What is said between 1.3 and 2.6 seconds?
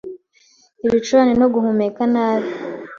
no guhumeka nabi